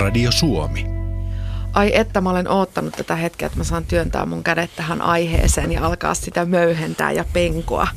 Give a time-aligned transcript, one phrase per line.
[0.00, 0.86] Radio Suomi.
[1.72, 5.72] Ai että mä olen oottanut tätä hetkeä, että mä saan työntää mun kädet tähän aiheeseen
[5.72, 7.88] ja alkaa sitä möyhentää ja penkoa.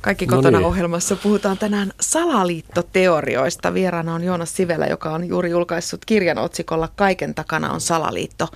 [0.00, 0.66] Kaikki kotona no niin.
[0.66, 3.74] ohjelmassa puhutaan tänään salaliittoteorioista.
[3.74, 8.48] Vieraana on Joonas Sivelä, joka on juuri julkaissut kirjan otsikolla Kaiken takana on salaliitto.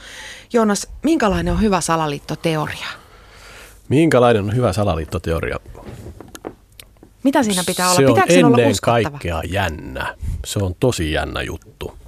[0.53, 2.87] Joonas, minkälainen on hyvä salaliittoteoria?
[3.89, 5.57] Minkälainen on hyvä salaliittoteoria?
[7.23, 7.97] Mitä siinä pitää olla?
[7.97, 9.11] Se on Pitääkö ennen olla uskottava?
[9.11, 10.17] kaikkea jännä.
[10.45, 12.00] Se on tosi jännä juttu.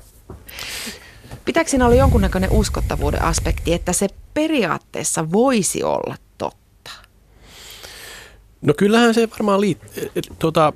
[1.45, 6.91] Pitääkö siinä olla jonkunnäköinen uskottavuuden aspekti, että se periaatteessa voisi olla totta?
[8.63, 10.73] No kyllähän se varmaan liit- tuota,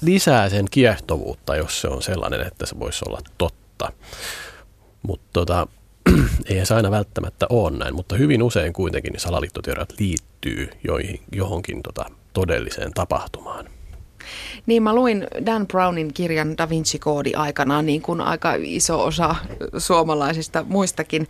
[0.00, 3.92] lisää sen kiehtovuutta, jos se on sellainen, että se voisi olla totta.
[5.02, 5.66] Mutta tota,
[6.46, 11.82] eihän se aina välttämättä ole näin, mutta hyvin usein kuitenkin niin salaliittoteoriat liittyy joihin, johonkin
[11.82, 13.77] tota, todelliseen tapahtumaan.
[14.66, 19.34] Niin mä luin Dan Brownin kirjan Da Vinci Koodi aikanaan, niin kuin aika iso osa
[19.78, 21.28] suomalaisista muistakin.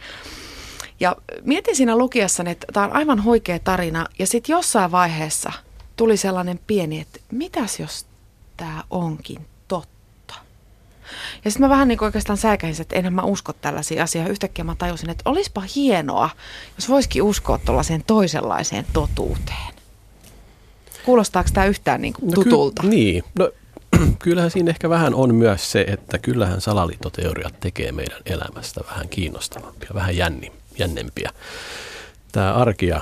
[1.01, 4.07] Ja mietin siinä lukiessani, että tämä on aivan huikea tarina.
[4.19, 5.53] Ja sitten jossain vaiheessa
[5.97, 8.07] tuli sellainen pieni, että mitäs jos
[8.57, 10.35] tämä onkin totta?
[11.45, 14.31] Ja sitten mä vähän niin oikeastaan säikäisin, että enhän mä usko tällaisia asioita.
[14.31, 16.31] Yhtäkkiä mä tajusin, että olisipa hienoa,
[16.77, 19.78] jos voisikin uskoa tuollaiseen toisenlaiseen totuuteen.
[21.05, 22.83] Kuulostaako tämä yhtään niin kuin tutulta?
[22.83, 23.51] No ky- niin, no
[24.25, 29.91] kyllähän siinä ehkä vähän on myös se, että kyllähän salaliittoteoriat tekee meidän elämästä vähän kiinnostavampia,
[29.95, 31.31] vähän jänni, jännempiä.
[32.33, 33.01] Tämä arki ja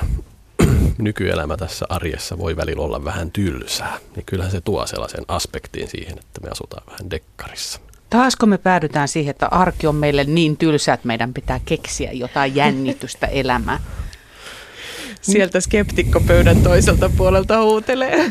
[0.99, 6.19] nykyelämä tässä arjessa voi välillä olla vähän tylsää, niin kyllähän se tuo sellaisen aspektiin siihen,
[6.19, 7.81] että me asutaan vähän dekkarissa.
[8.11, 12.55] Taasko me päädytään siihen, että arki on meille niin tylsä, että meidän pitää keksiä jotain
[12.55, 13.81] jännitystä elämään?
[15.33, 18.31] Sieltä skeptikkopöydän toiselta puolelta huutelee.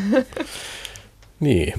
[1.40, 1.74] Niin,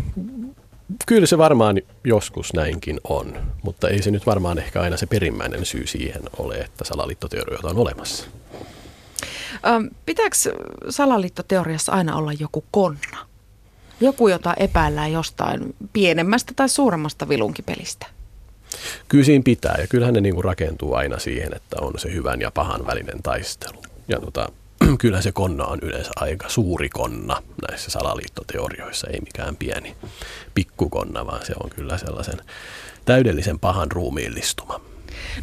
[1.06, 5.66] kyllä se varmaan joskus näinkin on, mutta ei se nyt varmaan ehkä aina se perimmäinen
[5.66, 8.26] syy siihen ole, että salaliittoteorioita on olemassa.
[9.66, 10.36] Ähm, pitääkö
[10.88, 13.26] salaliittoteoriassa aina olla joku konna?
[14.00, 18.06] Joku, jota epäillään jostain pienemmästä tai suuremmasta vilunkipelistä?
[19.08, 22.40] Kyllä siinä pitää ja kyllähän ne niin kuin rakentuu aina siihen, että on se hyvän
[22.40, 23.82] ja pahan välinen taistelu.
[24.08, 24.52] Ja tota,
[24.98, 29.96] kyllä se konna on yleensä aika suuri konna näissä salaliittoteorioissa, ei mikään pieni
[30.54, 32.40] pikkukonna, vaan se on kyllä sellaisen
[33.04, 34.80] täydellisen pahan ruumiillistuma.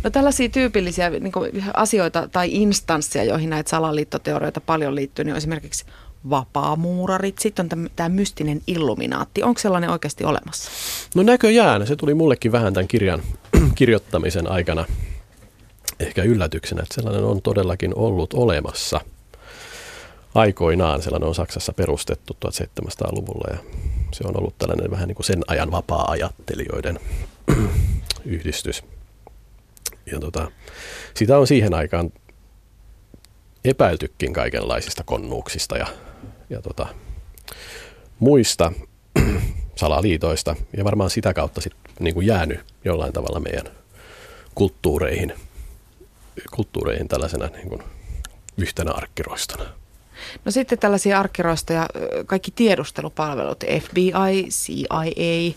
[0.04, 5.38] No tällaisia tyypillisiä niin kuin, asioita tai instansseja, joihin näitä salaliittoteorioita paljon liittyy, niin on
[5.38, 5.86] esimerkiksi
[6.30, 9.44] vapaamuurarit, sitten on tämä mystinen illuminaatti.
[9.44, 10.72] Onko sellainen oikeasti olemassa?
[11.16, 11.88] No näköjään.
[11.88, 13.22] Se tuli mullekin vähän tämän kirjan
[13.76, 14.86] kirjoittamisen aikana
[16.00, 19.02] ehkä yllätyksenä, että sellainen on todellakin ollut olemassa–
[20.36, 21.02] aikoinaan.
[21.02, 23.58] Sellainen on Saksassa perustettu 1700-luvulla ja
[24.12, 27.00] se on ollut tällainen vähän niin kuin sen ajan vapaa-ajattelijoiden
[28.26, 28.84] yhdistys.
[30.12, 30.52] Ja tota,
[31.14, 32.12] sitä on siihen aikaan
[33.66, 35.88] epäiltykin kaikenlaisista konnuuksista ja,
[36.50, 36.88] ja tota,
[38.20, 38.72] muista
[39.76, 43.66] salaliitoista ja varmaan sitä kautta sit niin kuin jäänyt jollain tavalla meidän
[44.56, 45.34] kulttuureihin,
[46.52, 47.84] kulttuureihin tällaisena niin kuin
[48.58, 49.83] yhtenä arkkiroistona.
[50.46, 51.88] No sitten tällaisia arkkiroistoja,
[52.26, 55.54] kaikki tiedustelupalvelut, FBI, CIA,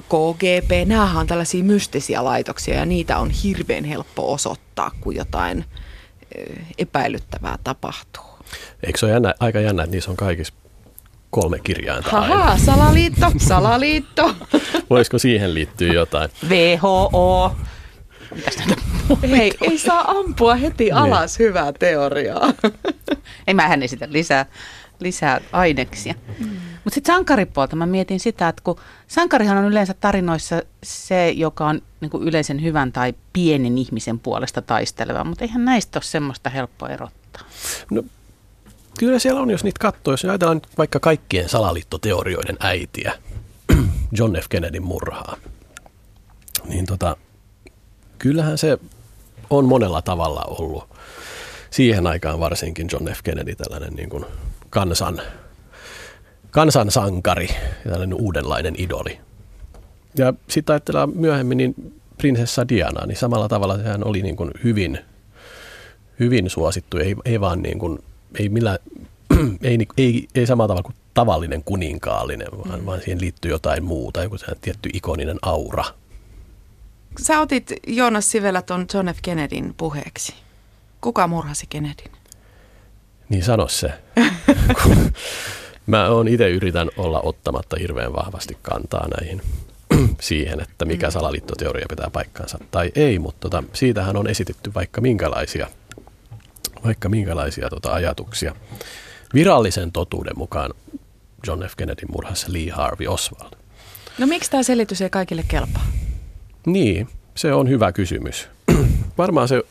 [0.00, 5.64] KGP, nämä on tällaisia mystisiä laitoksia ja niitä on hirveän helppo osoittaa, kun jotain
[6.78, 8.24] epäilyttävää tapahtuu.
[8.82, 10.54] Eikö se ole jännä, aika jännä, että niissä on kaikissa
[11.30, 12.64] kolme kirjainta Haha, aina.
[12.64, 14.34] salaliitto, salaliitto.
[14.90, 16.30] Voisiko siihen liittyä jotain?
[16.48, 17.56] WHO.
[19.30, 20.94] Hei, ei saa ampua heti niin.
[20.94, 21.48] alas niin.
[21.48, 22.52] hyvää teoriaa.
[23.46, 24.46] ei mä hän esitä lisää,
[25.00, 26.14] lisää aineksia.
[26.38, 26.48] Mm.
[26.84, 31.82] Mutta sitten sankaripuolta mä mietin sitä, että kun sankarihan on yleensä tarinoissa se, joka on
[32.00, 36.88] niin kuin yleisen hyvän tai pienen ihmisen puolesta taisteleva, mutta eihän näistä ole semmoista helppoa
[36.88, 37.42] erottaa.
[37.90, 38.02] No,
[38.98, 43.12] kyllä siellä on, jos niitä katsoo, jos ajatellaan nyt vaikka kaikkien salaliittoteorioiden äitiä,
[44.18, 44.48] John F.
[44.48, 45.36] Kennedyn murhaa,
[46.68, 47.16] niin tota,
[48.18, 48.78] kyllähän se
[49.50, 50.84] on monella tavalla ollut
[51.70, 53.22] siihen aikaan varsinkin John F.
[53.22, 54.24] Kennedy tällainen niin kuin
[54.70, 55.20] kansan,
[56.50, 57.48] kansansankari
[57.84, 59.18] ja tällainen uudenlainen idoli.
[60.18, 64.98] Ja sitten ajatellaan myöhemmin niin prinsessa Diana, niin samalla tavalla sehän oli niin kuin hyvin,
[66.20, 67.98] hyvin suosittu, ei, ei vaan niin kuin,
[68.38, 68.78] ei, millä,
[69.62, 72.86] ei, ei, ei samalla tavalla kuin tavallinen kuninkaallinen, vaan, mm.
[72.86, 75.84] vaan siihen liittyy jotain muuta, joku tietty ikoninen aura–
[77.22, 79.18] Sä otit Joonas Sivelä tuon John F.
[79.22, 80.34] Kennedyn puheeksi.
[81.00, 82.12] Kuka murhasi Kennedyn?
[83.28, 83.92] Niin sano se.
[85.86, 89.42] Mä oon itse yritän olla ottamatta hirveän vahvasti kantaa näihin
[90.20, 95.66] siihen, että mikä salaliittoteoria pitää paikkansa tai ei, mutta tota, siitähän on esitetty vaikka minkälaisia,
[96.84, 98.54] vaikka minkälaisia tota, ajatuksia.
[99.34, 100.74] Virallisen totuuden mukaan
[101.46, 101.76] John F.
[101.76, 103.52] Kennedyn murhassa Lee Harvey Oswald.
[104.18, 105.86] No miksi tämä selitys ei kaikille kelpaa?
[106.72, 108.48] Niin, se on hyvä kysymys.
[109.18, 109.62] Varmaan se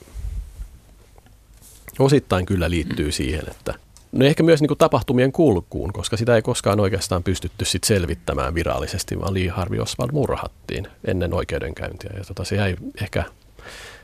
[2.00, 3.74] osittain kyllä liittyy siihen, että
[4.12, 8.56] no ehkä myös niin kuin tapahtumien kulkuun, koska sitä ei koskaan oikeastaan pystytty sit selvittämään
[8.56, 12.12] virallisesti, vaan Lee Harvey Oswald murhattiin ennen oikeudenkäyntiä.
[12.18, 13.24] Ja tota, se jäi ehkä,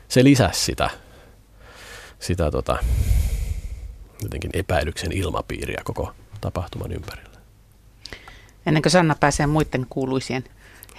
[0.08, 0.90] se lisäsi sitä,
[2.18, 2.78] sitä tota,
[4.22, 7.38] jotenkin epäilyksen ilmapiiriä koko tapahtuman ympärillä.
[8.66, 10.44] Ennen kuin Sanna pääsee muiden kuuluisien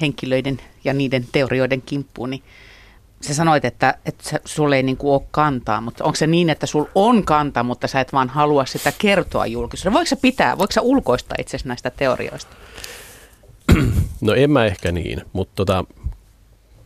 [0.02, 2.44] henkilöiden ja niiden teorioiden kimppuun, niin
[3.22, 6.66] sä sanoit, että, että sulle ei niin kuin ole kantaa, mutta onko se niin, että
[6.66, 9.94] sul on kanta, mutta sä et vaan halua sitä kertoa julkisuudessa?
[9.94, 12.56] Voiko sä pitää, voiko sä ulkoistaa itse näistä teorioista?
[14.22, 15.86] No en mä ehkä niin, mutta tota,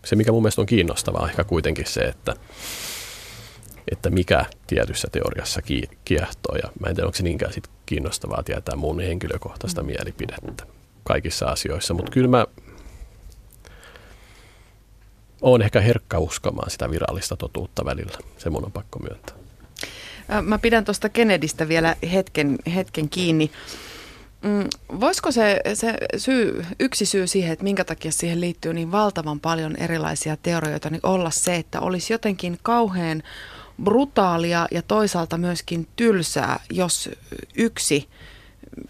[0.05, 2.35] se mikä mun mielestä on kiinnostavaa on ehkä kuitenkin se, että,
[3.91, 5.61] että mikä tietyssä teoriassa
[6.05, 6.55] kiehtoo.
[6.55, 9.85] Ja mä en tiedä, onko se niinkään sit kiinnostavaa tietää mun henkilökohtaista mm.
[9.85, 10.63] mielipidettä
[11.03, 12.45] kaikissa asioissa, mutta kyllä mä
[15.41, 18.17] on ehkä herkkä uskomaan sitä virallista totuutta välillä.
[18.37, 19.35] Se mun on pakko myöntää.
[20.41, 23.51] Mä pidän tuosta Kennedystä vielä hetken, hetken kiinni.
[24.41, 24.67] Mm,
[24.99, 29.75] voisiko se, se syy, yksi syy siihen, että minkä takia siihen liittyy niin valtavan paljon
[29.75, 33.23] erilaisia teorioita, niin olla se, että olisi jotenkin kauhean
[33.83, 37.09] brutaalia ja toisaalta myöskin tylsää, jos
[37.55, 38.07] yksi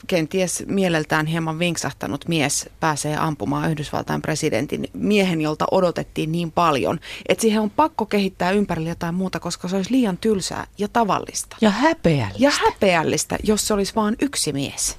[0.07, 6.99] kenties mieleltään hieman vinksahtanut mies pääsee ampumaan Yhdysvaltain presidentin miehen, jolta odotettiin niin paljon,
[7.29, 11.57] että siihen on pakko kehittää ympärille jotain muuta, koska se olisi liian tylsää ja tavallista.
[11.61, 12.43] Ja häpeällistä.
[12.43, 14.97] Ja häpeällistä, jos se olisi vain yksi mies.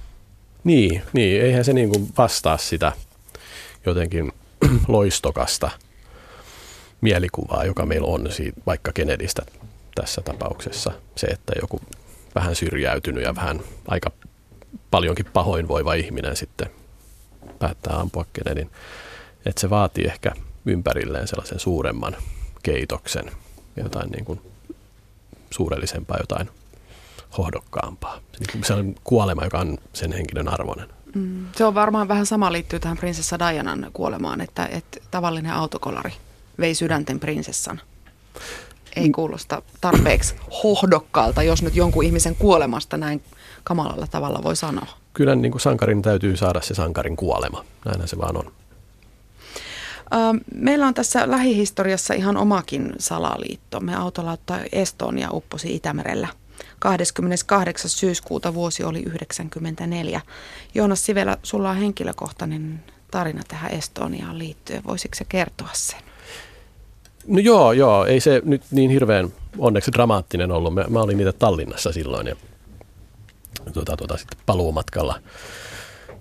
[0.64, 2.92] Niin, niin eihän se niin kuin vastaa sitä
[3.86, 4.32] jotenkin
[4.88, 5.70] loistokasta
[7.00, 9.42] mielikuvaa, joka meillä on siitä, vaikka Kennedystä
[9.94, 10.92] tässä tapauksessa.
[11.16, 11.80] Se, että joku
[12.34, 14.10] vähän syrjäytynyt ja vähän aika
[14.90, 16.70] paljonkin pahoinvoiva ihminen sitten
[17.58, 18.70] päättää ampua Kennedyn.
[19.46, 20.32] Että se vaatii ehkä
[20.66, 22.16] ympärilleen sellaisen suuremman
[22.62, 23.30] keitoksen,
[23.76, 24.40] jotain niin kuin
[25.50, 26.50] suurellisempaa, jotain
[27.38, 28.20] hohdokkaampaa.
[28.64, 30.88] Se on kuolema, joka on sen henkilön arvoinen.
[31.14, 31.46] Mm.
[31.56, 36.12] Se on varmaan vähän sama liittyy tähän prinsessa Dianan kuolemaan, että, että tavallinen autokolari
[36.60, 37.80] vei sydänten prinsessan.
[38.96, 40.34] Ei kuulosta tarpeeksi
[40.64, 43.22] hohdokkaalta, jos nyt jonkun ihmisen kuolemasta näin
[43.64, 44.86] kamalalla tavalla voi sanoa.
[45.12, 47.64] Kyllä niin kuin sankarin täytyy saada se sankarin kuolema.
[47.84, 48.52] Näinhän se vaan on.
[50.54, 53.80] Meillä on tässä lähihistoriassa ihan omakin salaliitto.
[53.80, 56.28] Me autolautta Estonia upposi Itämerellä.
[56.78, 57.90] 28.
[57.90, 60.20] syyskuuta vuosi oli 94.
[60.74, 64.84] Joonas Sivelä, sulla on henkilökohtainen tarina tähän Estoniaan liittyen.
[64.84, 66.09] Voisitko kertoa sen?
[67.26, 68.06] No joo, joo.
[68.06, 70.74] Ei se nyt niin hirveän onneksi dramaattinen ollut.
[70.74, 72.36] Mä, mä olin niitä Tallinnassa silloin ja
[73.72, 75.20] tuota, tuota, sitten paluumatkalla,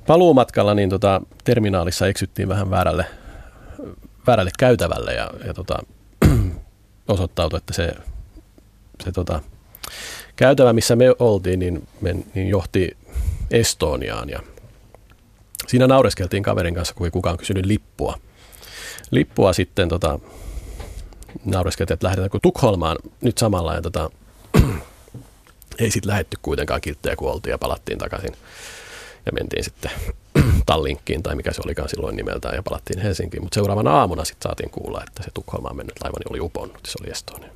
[0.07, 3.05] paluumatkalla niin tota, terminaalissa eksyttiin vähän väärälle,
[4.27, 5.79] väärälle käytävälle ja, ja tota,
[7.07, 7.93] osoittautui, että se,
[9.03, 9.41] se tota,
[10.35, 12.97] käytävä, missä me oltiin, niin, me, niin johti
[13.51, 14.39] Estoniaan ja
[15.67, 18.17] siinä naureskeltiin kaverin kanssa, kun ei kukaan kysynyt lippua.
[19.11, 20.19] Lippua sitten tota,
[21.45, 24.09] naureskeltiin, että lähdetäänkö Tukholmaan nyt samalla ja tota,
[25.79, 28.33] ei sitten lähetty kuitenkaan kilttejä, kun oltiin ja palattiin takaisin.
[29.25, 29.91] Ja mentiin sitten
[30.65, 33.43] Tallinkkiin, tai mikä se olikaan silloin nimeltään, ja palattiin Helsinkiin.
[33.43, 37.11] Mutta seuraavana aamuna sitten saatiin kuulla, että se Tukholmaan mennyt laivani oli uponnut, se oli
[37.11, 37.49] Estonia.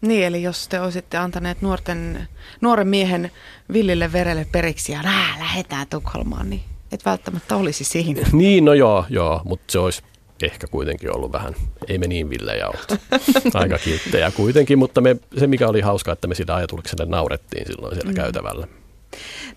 [0.00, 2.28] Niin, eli jos te olisitte antaneet nuorten,
[2.60, 3.30] nuoren miehen
[3.72, 6.62] villille verelle periksi ja nää, lähdetään Tukholmaan, niin
[6.92, 8.22] et välttämättä olisi siinä.
[8.32, 10.02] Niin, no joo, joo mutta se olisi
[10.42, 11.54] ehkä kuitenkin ollut vähän,
[11.88, 12.94] ei me niin villejä oltu,
[13.54, 17.94] aika kilttejä kuitenkin, mutta me, se mikä oli hauska, että me sitä ajatukselle naurettiin silloin
[17.94, 18.16] siellä mm.
[18.16, 18.66] käytävällä.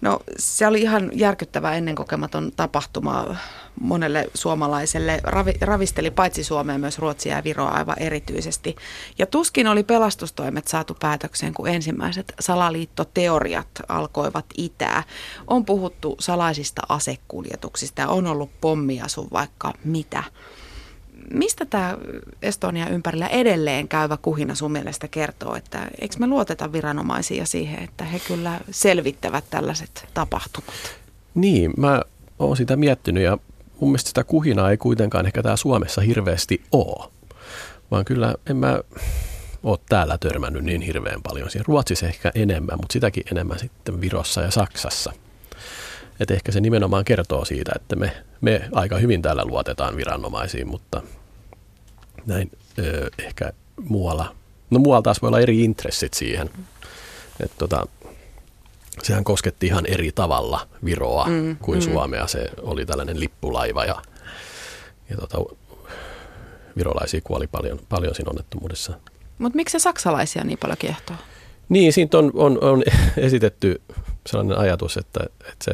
[0.01, 3.36] No se oli ihan järkyttävä ennenkokematon tapahtuma
[3.81, 5.19] monelle suomalaiselle.
[5.24, 8.75] Ravi, ravisteli paitsi Suomea myös Ruotsia ja Viroa aivan erityisesti.
[9.17, 15.03] Ja tuskin oli pelastustoimet saatu päätökseen, kun ensimmäiset salaliittoteoriat alkoivat itää.
[15.48, 20.24] On puhuttu salaisista asekuljetuksista ja on ollut pommiasu vaikka mitä
[21.34, 21.98] mistä tämä
[22.41, 28.03] Estonia ympärillä edelleen käyvä kuhina sun mielestä kertoo, että eikö me luoteta viranomaisia siihen, että
[28.03, 30.96] he kyllä selvittävät tällaiset tapahtumat?
[31.36, 32.01] Niin, mä
[32.39, 33.38] oon sitä miettinyt ja
[33.79, 37.12] mun mielestä sitä kuhinaa ei kuitenkaan ehkä tää Suomessa hirveästi ole,
[37.91, 38.79] vaan kyllä en mä
[39.63, 41.50] ole täällä törmännyt niin hirveän paljon.
[41.50, 45.13] Siinä Ruotsissa ehkä enemmän, mutta sitäkin enemmän sitten Virossa ja Saksassa.
[46.19, 51.01] Että ehkä se nimenomaan kertoo siitä, että me, me aika hyvin täällä luotetaan viranomaisiin, mutta
[52.25, 53.53] näin ö, ehkä
[53.89, 54.36] muualla.
[54.69, 56.50] No muualla taas voi olla eri intressit siihen.
[57.39, 57.88] Et tota,
[59.03, 61.83] sehän kosketti ihan eri tavalla Viroa mm, kuin mm.
[61.83, 62.27] Suomea.
[62.27, 64.01] Se oli tällainen lippulaiva ja,
[65.09, 65.38] ja tota,
[66.77, 68.93] virolaisia kuoli paljon, paljon siinä onnettomuudessa.
[69.38, 71.15] Mutta miksi se saksalaisia niin paljon kiehtoo?
[71.69, 72.83] Niin, siitä on, on, on
[73.17, 73.81] esitetty
[74.27, 75.72] sellainen ajatus, että, että se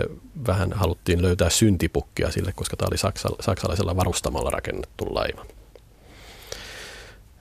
[0.47, 5.45] vähän haluttiin löytää syntipukkia sille, koska tämä oli saksala, saksalaisella varustamalla rakennettu laiva.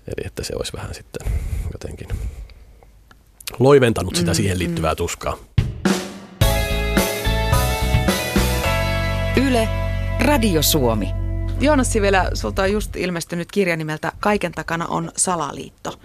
[0.07, 1.33] Eli että se olisi vähän sitten
[1.73, 2.09] jotenkin
[3.59, 4.97] loiventanut sitä mm, siihen liittyvää mm.
[4.97, 5.37] tuskaa.
[9.37, 9.69] Yle,
[10.21, 11.09] Radio Suomi.
[11.61, 16.00] Joonassi vielä, sulta on just ilmestynyt kirja nimeltä Kaiken takana on salaliitto.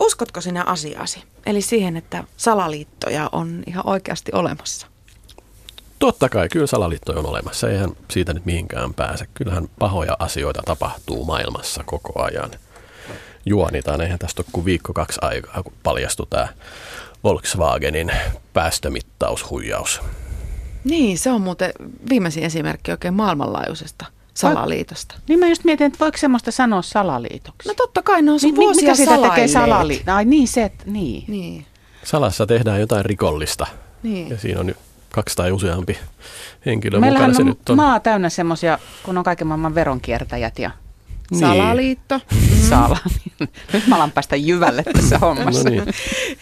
[0.00, 1.22] Uskotko sinä asiasi?
[1.46, 4.86] Eli siihen, että salaliittoja on ihan oikeasti olemassa?
[5.98, 7.70] Totta kai, kyllä salaliittoja on olemassa.
[7.70, 9.26] Eihän siitä nyt mihinkään pääse.
[9.34, 12.50] Kyllähän pahoja asioita tapahtuu maailmassa koko ajan.
[13.46, 16.48] Juonitaan, eihän tästä ole kuin viikko kaksi aikaa, kun paljastui tämä
[17.24, 18.12] Volkswagenin
[18.52, 20.00] päästömittaushuijaus.
[20.84, 21.72] Niin, se on muuten
[22.08, 25.14] viimeisin esimerkki oikein maailmanlaajuisesta salaliitosta.
[25.28, 27.68] Niin mä just mietin, että voiko semmoista sanoa salaliitoksi?
[27.68, 30.12] No totta kai, no on niin, vuosia Mikä sitä tekee salaliitto?
[30.12, 31.24] Ai niin se, että niin.
[31.28, 31.66] niin.
[32.04, 33.66] Salassa tehdään jotain rikollista.
[34.02, 34.30] Niin.
[34.30, 34.76] Ja siinä on nyt
[35.12, 35.98] kaksi tai useampi
[36.66, 37.50] henkilö Meillähän mukana.
[37.50, 40.70] on, se nyt on maa täynnä semmoisia, kun on kaiken maailman veronkiertäjät ja
[41.30, 41.40] Niin.
[41.40, 42.20] Salaliitto.
[42.68, 42.98] sala.
[43.72, 45.64] Nyt mä alan päästä jyvälle tässä hommassa.
[45.64, 45.82] No niin.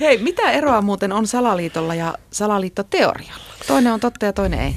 [0.01, 3.45] Hei, mitä eroa muuten on salaliitolla ja salaliittoteorialla?
[3.67, 4.77] Toinen on totta ja toinen ei.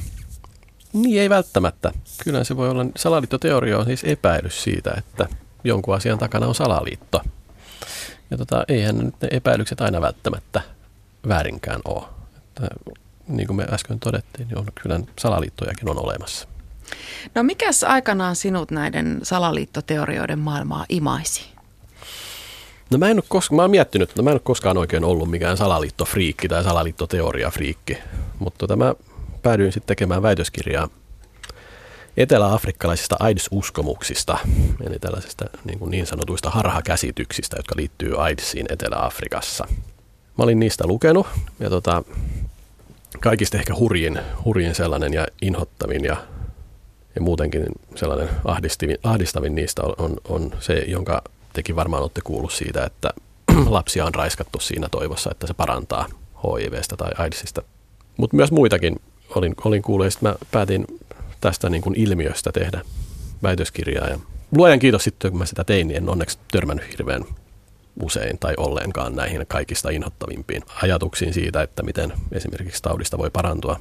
[1.01, 1.91] Niin ei välttämättä.
[2.23, 5.27] Kyllä se voi olla, salaliittoteoria on siis epäilys siitä, että
[5.63, 7.21] jonkun asian takana on salaliitto.
[8.31, 10.61] Ja tota, eihän nyt ne epäilykset aina välttämättä
[11.27, 12.03] väärinkään ole.
[12.37, 12.67] Että,
[13.27, 16.47] niin kuin me äsken todettiin, niin on, kyllä salaliittojakin on olemassa.
[17.35, 21.45] No mikäs aikanaan sinut näiden salaliittoteorioiden maailmaa imaisi?
[22.91, 25.29] No mä en ole kos- mä oon miettinyt, että mä en ole koskaan oikein ollut
[25.29, 27.97] mikään salaliittofriikki tai salaliittoteoriafriikki,
[28.39, 28.93] mutta tota mä
[29.41, 30.89] päädyin sitten tekemään väitöskirjaa
[32.17, 34.37] etelä-afrikkalaisista AIDS-uskomuksista,
[34.87, 39.67] eli tällaisista niin, kuin niin sanotuista harhakäsityksistä, jotka liittyy AIDSiin Etelä-Afrikassa.
[40.37, 41.27] Mä olin niistä lukenut,
[41.59, 42.03] ja tota,
[43.19, 46.17] kaikista ehkä hurjin, hurjin sellainen ja inhottavin ja,
[47.15, 47.65] ja muutenkin
[47.95, 51.21] sellainen ahdistavin, ahdistavin niistä on, on, on se, jonka
[51.53, 53.09] tekin varmaan olette kuullut siitä, että
[53.65, 56.05] lapsia on raiskattu siinä toivossa, että se parantaa
[56.43, 57.61] HIVstä tai AIDSista.
[58.17, 58.99] Mutta myös muitakin
[59.35, 60.87] olin, olin kuullut ja sitten mä päätin
[61.41, 62.81] tästä niin kuin ilmiöstä tehdä
[63.43, 64.07] väitöskirjaa.
[64.07, 64.19] Ja
[64.55, 67.25] luojan kiitos sitten, kun mä sitä tein, niin en onneksi törmännyt hirveän
[68.01, 73.79] usein tai ollenkaan näihin kaikista inhottavimpiin ajatuksiin siitä, että miten esimerkiksi taudista voi parantua.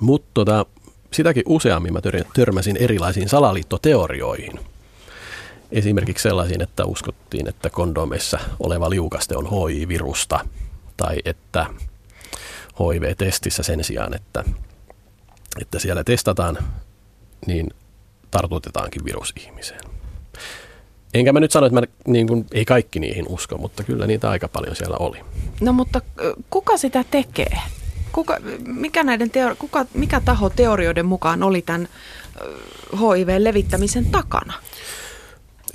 [0.00, 0.66] Mutta tota,
[1.12, 4.60] sitäkin useammin mä tör- törmäsin erilaisiin salaliittoteorioihin.
[5.72, 10.40] Esimerkiksi sellaisiin, että uskottiin, että kondomeissa oleva liukaste on HIV-virusta
[10.96, 11.66] tai että
[12.80, 14.44] HIV-testissä sen sijaan, että,
[15.60, 16.58] että siellä testataan,
[17.46, 17.70] niin
[18.30, 19.80] tartutetaankin virus ihmiseen.
[21.14, 24.30] Enkä mä nyt sano, että mä, niin kuin, ei kaikki niihin usko, mutta kyllä niitä
[24.30, 25.18] aika paljon siellä oli.
[25.60, 26.00] No mutta
[26.50, 27.56] kuka sitä tekee?
[28.12, 31.88] Kuka, mikä, näiden teori- kuka, mikä taho teorioiden mukaan oli tämän
[32.92, 34.54] HIV-levittämisen takana?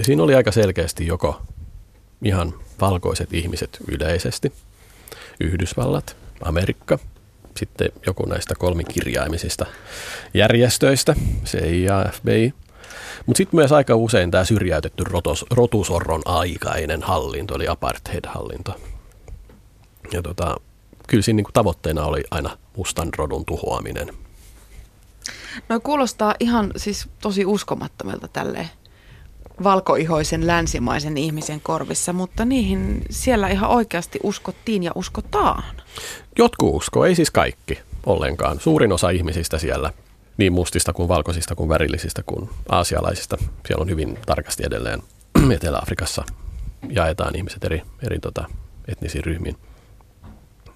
[0.02, 1.42] Siinä oli aika selkeästi joko
[2.24, 4.54] ihan valkoiset ihmiset yleisesti,
[5.40, 7.00] Yhdysvallat, Amerikka,
[7.58, 9.66] sitten joku näistä kolmikirjaimisista
[10.34, 12.54] järjestöistä, CIA, FBI.
[13.26, 18.76] Mutta sitten myös aika usein tämä syrjäytetty rotos, rotusorron aikainen hallinto, eli apartheid-hallinto.
[20.12, 20.58] Ja tota,
[21.08, 24.08] kyllä siinä niinku tavoitteena oli aina mustan rodun tuhoaminen.
[25.70, 28.70] No kuulostaa ihan siis tosi uskomattomilta tälleen
[29.64, 35.64] valkoihoisen länsimaisen ihmisen korvissa, mutta niihin siellä ihan oikeasti uskottiin ja uskotaan.
[36.38, 38.60] Jotkut uskoo, ei siis kaikki ollenkaan.
[38.60, 39.94] Suurin osa ihmisistä siellä,
[40.38, 45.02] niin mustista kuin valkoisista kuin värillisistä kuin aasialaisista, siellä on hyvin tarkasti edelleen
[45.56, 46.24] Etelä-Afrikassa
[46.90, 48.46] jaetaan ihmiset eri, eri tota,
[48.88, 49.56] etnisiin ryhmiin.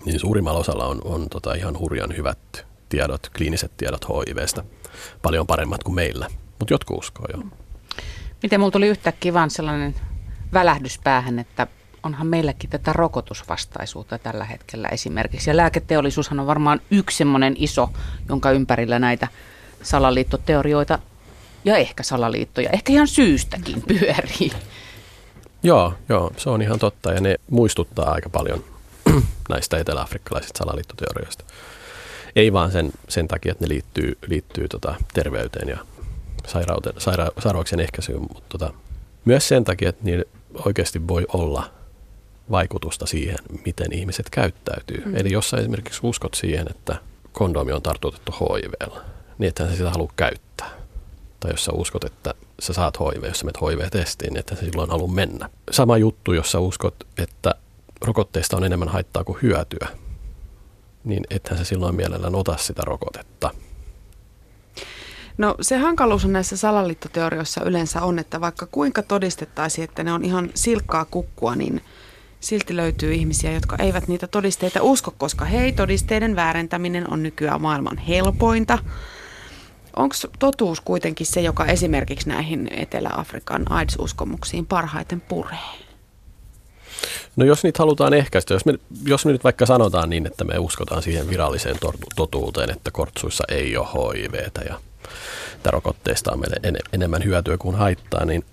[0.06, 4.64] Niin suurimmalla osalla on, on tota ihan hurjan hyvät tiedot, kliiniset tiedot HIVstä,
[5.22, 6.28] paljon paremmat kuin meillä,
[6.60, 7.44] mutta jotkut uskoo joo.
[8.44, 9.96] Miten mulla tuli yhtäkkiä vaan sellainen
[10.54, 11.68] välähdys päähän, että
[12.04, 15.50] onhan meilläkin tätä rokotusvastaisuutta tällä hetkellä esimerkiksi.
[15.50, 17.90] Ja lääketeollisuushan on varmaan yksi semmoinen iso,
[18.30, 19.28] jonka ympärillä näitä
[19.82, 21.00] salaliittoteorioita
[21.66, 24.52] ja ehkä salaliittoja, ehkä ihan syystäkin pyörii.
[25.64, 28.64] Joo, joo, se on ihan totta ja ne muistuttaa aika paljon
[29.50, 31.44] näistä eteläafrikkalaisista salaliittoteorioista.
[32.36, 35.78] Ei vaan sen, sen takia, että ne liittyy, liittyy tota terveyteen ja
[36.48, 38.74] sairauteen, saira, sairauksien ehkäisyyn, mutta tota,
[39.26, 40.26] myös sen takia, että niillä
[40.66, 41.70] oikeasti voi olla
[42.52, 45.04] vaikutusta siihen, miten ihmiset käyttäytyy.
[45.06, 45.16] Mm.
[45.16, 46.96] Eli jos sä esimerkiksi uskot siihen, että
[47.32, 49.02] kondomi on tartutettu HIVllä,
[49.38, 50.70] niin että sä sitä halua käyttää.
[51.40, 54.62] Tai jos sä uskot, että sä saat HIV, jos sä menet HIV-testiin, niin että sä
[54.66, 55.50] silloin halua mennä.
[55.72, 57.56] Sama juttu, jos sä uskot, että
[58.02, 59.88] rokotteista on enemmän haittaa kuin hyötyä,
[61.04, 63.52] niin ethän se silloin mielellään ota sitä rokotetta.
[65.40, 70.26] No se hankaluus on näissä salaliittoteorioissa yleensä on, että vaikka kuinka todistettaisiin, että ne on
[70.26, 71.82] ihan silkkaa kukkua, niin
[72.40, 77.98] silti löytyy ihmisiä, jotka eivät niitä todisteita usko, koska hei, todisteiden väärentäminen on nykyään maailman
[77.98, 78.78] helpointa.
[79.96, 85.58] Onko totuus kuitenkin se, joka esimerkiksi näihin Etelä-Afrikan AIDS-uskomuksiin parhaiten puree?
[87.36, 88.74] No jos niitä halutaan ehkäistä, jos me,
[89.06, 91.78] jos me nyt vaikka sanotaan niin, että me uskotaan siihen viralliseen
[92.16, 94.80] totuuteen, että kortsuissa ei ole HIVtä ja
[95.56, 98.46] että rokotteista on meille en, enemmän hyötyä kuin haittaa, niin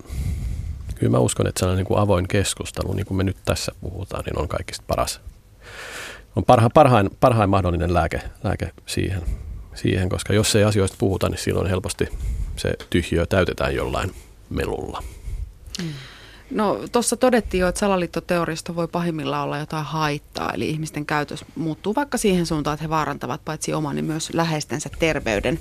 [0.95, 4.23] kyllä mä uskon, että sellainen niin kuin avoin keskustelu, niin kuin me nyt tässä puhutaan,
[4.25, 5.21] niin on kaikista paras.
[6.35, 9.21] On parha, parhain, parhain mahdollinen lääke, lääke siihen,
[9.75, 12.09] siihen, koska jos ei asioista puhuta, niin silloin helposti
[12.55, 14.11] se tyhjiö täytetään jollain
[14.49, 15.03] melulla.
[16.51, 21.95] No tuossa todettiin jo, että salaliittoteoriasta voi pahimmillaan olla jotain haittaa, eli ihmisten käytös muuttuu
[21.95, 25.59] vaikka siihen suuntaan, että he vaarantavat paitsi oman, niin myös läheistensä terveyden.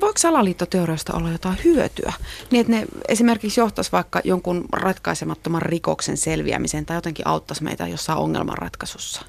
[0.00, 2.12] Voiko salaliittoteoriasta olla jotain hyötyä?
[2.50, 8.18] Niin, että ne esimerkiksi johtaisi vaikka jonkun ratkaisemattoman rikoksen selviämiseen tai jotenkin auttaisi meitä jossain
[8.18, 9.22] ongelmanratkaisussa?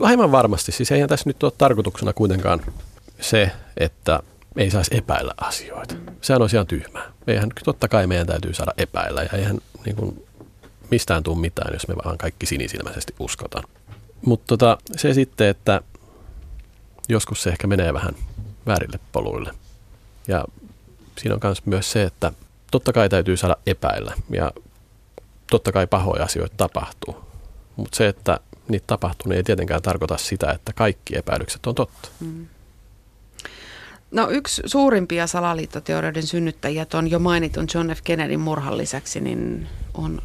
[0.00, 0.72] Aivan varmasti.
[0.72, 2.60] Siis eihän tässä nyt ole tarkoituksena kuitenkaan
[3.20, 4.20] se, että
[4.56, 5.94] ei saisi epäillä asioita.
[6.20, 7.12] Sehän on ihan tyhmää.
[7.26, 10.26] Eihän, totta kai meidän täytyy saada epäillä ja eihän niin kuin,
[10.90, 13.64] mistään tule mitään, jos me vaan kaikki sinisilmäisesti uskotaan.
[14.24, 15.80] Mutta tota, se sitten, että
[17.08, 18.14] joskus se ehkä menee vähän
[18.68, 19.52] väärille poluille.
[20.28, 20.44] Ja
[21.18, 22.32] siinä on myös se, että
[22.70, 24.52] totta kai täytyy saada epäillä ja
[25.50, 27.16] totta kai pahoja asioita tapahtuu.
[27.76, 32.08] Mutta se, että niitä tapahtuu, niin ei tietenkään tarkoita sitä, että kaikki epäilykset on totta.
[32.20, 32.46] Mm.
[34.10, 38.00] No yksi suurimpia salaliittoteorioiden synnyttäjiä on jo mainitun John F.
[38.04, 40.22] Kennedyn murhan lisäksi, niin on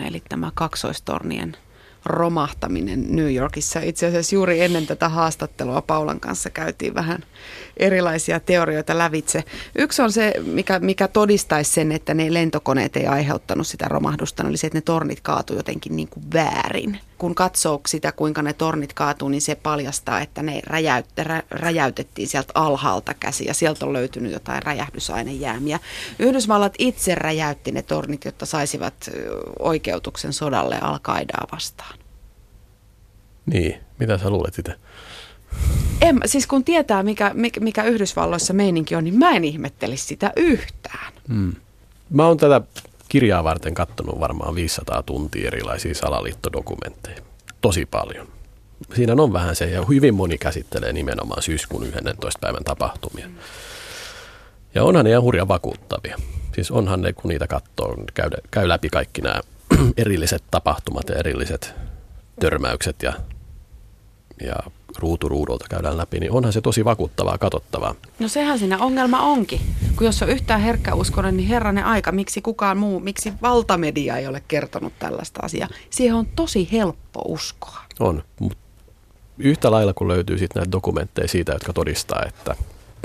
[0.00, 1.56] 9-11, eli tämä kaksoistornien
[2.04, 3.80] romahtaminen New Yorkissa.
[3.80, 7.24] Itse asiassa juuri ennen tätä haastattelua Paulan kanssa käytiin vähän
[7.76, 9.44] erilaisia teorioita lävitse.
[9.78, 14.56] Yksi on se, mikä, mikä todistaisi sen, että ne lentokoneet ei aiheuttanut sitä romahdusta, oli
[14.56, 16.98] se, että ne tornit kaatu jotenkin niin kuin väärin.
[17.18, 22.28] Kun katsoo sitä, kuinka ne tornit kaatuu, niin se paljastaa, että ne räjäyt, rä, räjäytettiin
[22.28, 25.80] sieltä alhaalta käsi ja sieltä on löytynyt jotain räjähdysainejäämiä.
[26.18, 29.10] Yhdysvallat itse räjäytti ne tornit, jotta saisivat
[29.58, 30.98] oikeutuksen sodalle al
[31.52, 31.98] vastaan.
[33.46, 34.74] Niin, mitä sä luulet itse?
[36.00, 41.12] En, siis kun tietää, mikä, mikä Yhdysvalloissa meininki on, niin mä en ihmettelisi sitä yhtään.
[41.28, 41.52] Hmm.
[42.10, 42.60] Mä oon tätä
[43.14, 47.22] kirjaa varten katsonut varmaan 500 tuntia erilaisia salaliittodokumentteja.
[47.60, 48.28] Tosi paljon.
[48.94, 52.40] Siinä on vähän se, ja hyvin moni käsittelee nimenomaan syyskuun 11.
[52.40, 53.28] päivän tapahtumia.
[54.74, 56.16] Ja onhan ne ihan hurja vakuuttavia.
[56.54, 59.40] Siis onhan ne, kun niitä katsoo, käy, käy läpi kaikki nämä
[59.96, 61.74] erilliset tapahtumat ja erilliset
[62.40, 63.12] törmäykset ja,
[64.40, 64.56] ja
[64.98, 67.94] ruutu ruudulta käydään läpi, niin onhan se tosi vakuuttavaa, katsottavaa.
[68.18, 69.60] No sehän siinä ongelma onkin.
[69.96, 74.42] Kun jos on yhtään herkkäuskonen, niin herranen aika, miksi kukaan muu, miksi valtamedia ei ole
[74.48, 75.68] kertonut tällaista asiaa.
[75.90, 77.78] Siihen on tosi helppo uskoa.
[78.00, 78.58] On, mutta
[79.38, 82.56] yhtä lailla kun löytyy sitten näitä dokumentteja siitä, jotka todistaa, että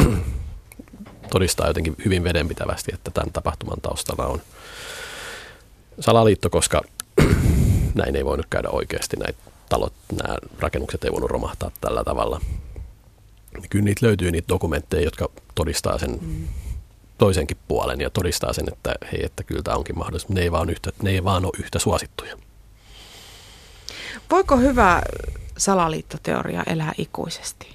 [1.34, 4.42] todistaa jotenkin hyvin vedenpitävästi, että tämän tapahtuman taustalla on
[6.00, 6.82] salaliitto, koska
[7.96, 9.18] näin ei voinut käydä oikeasti.
[9.18, 12.42] Näitä talot, nämä rakennukset ei voinut romahtaa tällä tavalla.
[13.70, 16.48] Kyllä niitä löytyy niitä dokumentteja, jotka todistaa sen mm.
[17.18, 20.34] toisenkin puolen ja todistaa sen, että hei, että kyllä tämä onkin mahdollista.
[20.34, 22.38] Ne ei vaan, yhtä, ne ei vaan ole yhtä suosittuja.
[24.32, 25.02] Voiko hyvä
[25.58, 27.68] salaliittoteoria elää ikuisesti?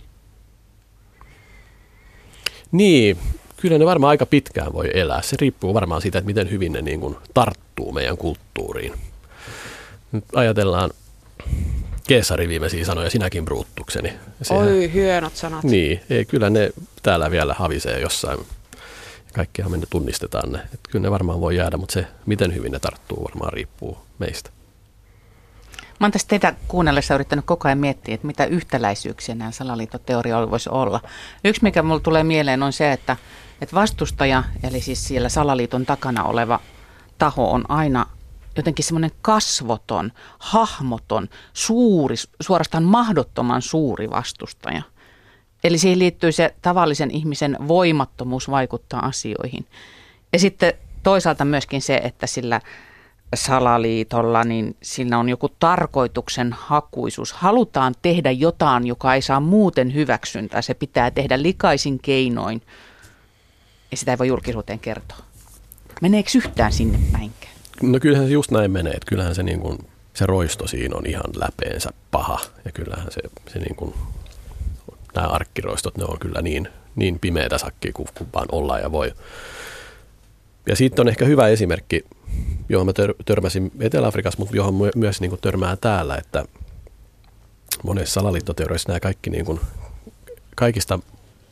[2.72, 3.18] Niin,
[3.56, 5.22] kyllä ne varmaan aika pitkään voi elää.
[5.22, 8.92] Se riippuu varmaan siitä, että miten hyvin ne niin kuin tarttuu meidän kulttuuriin.
[10.12, 10.90] Nyt ajatellaan
[12.08, 14.12] Keesari viimeisiä sanoja, sinäkin bruuttukseni.
[14.42, 15.64] Sehän, Oi, hienot sanat.
[15.64, 16.70] Niin, ei, kyllä ne
[17.02, 18.38] täällä vielä havisee jossain.
[19.32, 20.58] Kaikkihan me ne tunnistetaan ne.
[20.58, 24.50] Et kyllä ne varmaan voi jäädä, mutta se, miten hyvin ne tarttuu, varmaan riippuu meistä.
[26.00, 30.70] Mä oon tässä teitä kuunnellessa yrittänyt koko ajan miettiä, että mitä yhtäläisyyksiä nämä salaliittoteorioilla voisi
[30.70, 31.00] olla.
[31.44, 33.16] Yksi, mikä mulle tulee mieleen, on se, että,
[33.60, 36.60] että vastustaja, eli siis siellä salaliiton takana oleva
[37.18, 38.06] taho on aina
[38.56, 44.82] jotenkin semmoinen kasvoton, hahmoton, suuri, suorastaan mahdottoman suuri vastustaja.
[45.64, 49.66] Eli siihen liittyy se tavallisen ihmisen voimattomuus vaikuttaa asioihin.
[50.32, 52.60] Ja sitten toisaalta myöskin se, että sillä
[53.34, 57.32] salaliitolla, niin sillä on joku tarkoituksen hakuisuus.
[57.32, 60.62] Halutaan tehdä jotain, joka ei saa muuten hyväksyntää.
[60.62, 62.62] Se pitää tehdä likaisin keinoin
[63.90, 65.18] ja sitä ei voi julkisuuteen kertoa.
[66.00, 67.53] Meneekö yhtään sinne päinkään?
[67.90, 69.78] No kyllähän se just näin menee, että kyllähän se, niin kuin,
[70.14, 73.20] se roisto siinä on ihan läpeensä paha ja kyllähän se,
[73.52, 73.94] se niin kuin,
[75.14, 79.12] nämä arkkiroistot, ne on kyllä niin, niin pimeätä sakkia kuin, kuin vaan ollaan ja voi.
[80.66, 82.04] Ja siitä on ehkä hyvä esimerkki,
[82.68, 86.44] johon mä tör, törmäsin Etelä-Afrikassa, mutta johon myös niin kuin törmää täällä, että
[87.82, 89.60] monessa salaliittoteorioissa nämä kaikki niin kuin,
[90.54, 90.98] kaikista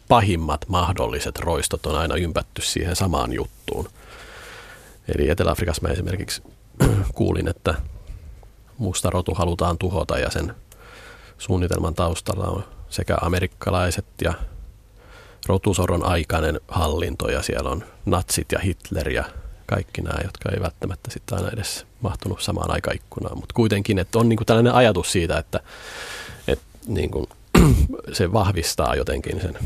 [0.09, 3.89] pahimmat mahdolliset roistot on aina ympätty siihen samaan juttuun.
[5.09, 6.43] Eli Etelä-Afrikassa mä esimerkiksi
[7.15, 7.75] kuulin, että
[8.79, 10.55] musta rotu halutaan tuhota ja sen
[11.39, 14.35] suunnitelman taustalla on sekä amerikkalaiset ja
[15.47, 19.25] rotusoron aikainen hallinto ja siellä on natsit ja Hitler ja
[19.67, 23.37] kaikki nämä, jotka ei välttämättä sitten aina edes mahtunut samaan aikaikkunaan.
[23.39, 25.61] Mutta kuitenkin, että on niinku tällainen ajatus siitä, että,
[26.49, 27.29] että niinku,
[28.13, 29.59] se vahvistaa jotenkin sen,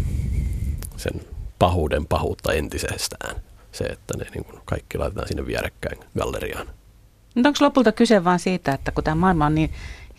[0.97, 1.21] sen
[1.59, 3.46] pahuuden pahuutta entisestään.
[3.77, 6.67] Se, että ne niinku kaikki laitetaan sinne vierekkäin galleriaan.
[7.35, 9.71] Mutta onko lopulta kyse vain siitä, että kun tämä maailma on niin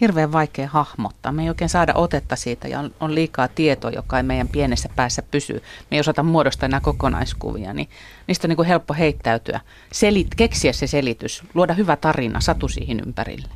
[0.01, 1.31] hirveän vaikea hahmottaa.
[1.31, 4.89] Me ei oikein saada otetta siitä ja on, on liikaa tietoa, joka ei meidän pienessä
[4.95, 5.53] päässä pysy.
[5.91, 7.89] Me ei osata muodostaa enää kokonaiskuvia, niin
[8.27, 9.59] niistä on niin kuin helppo heittäytyä,
[9.91, 13.47] Selit, keksiä se selitys, luoda hyvä tarina, satu siihen ympärille.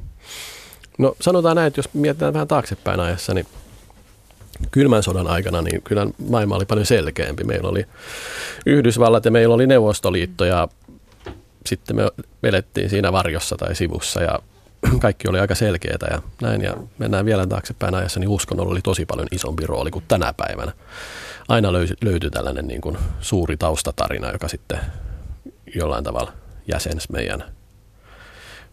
[0.98, 3.48] No sanotaan näin, että jos mietitään vähän taaksepäin ajassa, niin
[4.72, 7.44] kylmän sodan aikana niin kyllä maailma oli paljon selkeämpi.
[7.44, 7.86] Meillä oli
[8.66, 10.68] Yhdysvallat ja meillä oli Neuvostoliitto ja
[11.66, 12.08] sitten me
[12.44, 14.40] elettiin siinä varjossa tai sivussa ja
[15.00, 16.62] kaikki oli aika selkeää ja näin.
[16.62, 20.72] Ja mennään vielä taaksepäin ajassa, niin uskonnolla oli tosi paljon isompi rooli kuin tänä päivänä.
[21.48, 24.80] Aina löytyi, tällainen niin kuin suuri taustatarina, joka sitten
[25.76, 26.34] jollain tavalla
[26.68, 27.44] jäsensi meidän,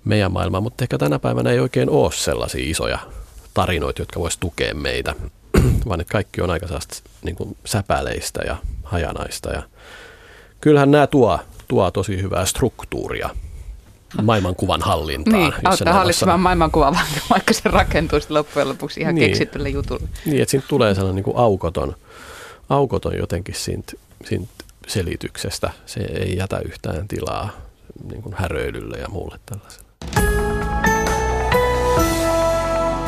[0.05, 0.61] meidän maailmaa.
[0.61, 2.99] Mutta ehkä tänä päivänä ei oikein ole sellaisia isoja
[3.55, 5.15] tarinoita, jotka voisi tukea meitä,
[5.89, 6.67] vaan että kaikki on aika
[7.23, 9.51] niin kuin säpäleistä ja hajanaista.
[9.51, 9.63] Ja
[10.61, 13.31] kyllähän nämä tuo, tuo tosi hyvää struktuuria–
[14.23, 15.37] maailmankuvan hallintaan.
[15.37, 16.97] Niin, auttaa hallitsemaan maailmankuvaa,
[17.31, 19.27] vaikka se rakentuu loppujen lopuksi ihan niin.
[19.27, 20.09] keksittylle jutulle.
[20.25, 21.97] Niin, että siitä tulee sellainen niin kuin aukoton,
[22.69, 23.93] aukoton jotenkin siitä,
[24.25, 24.47] siitä
[24.87, 25.71] selityksestä.
[25.87, 27.51] Se ei jätä yhtään tilaa
[28.11, 29.89] niin kuin häröilylle ja muulle tällaiselle.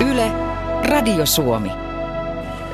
[0.00, 0.32] Yle,
[0.88, 1.89] Radio Suomi.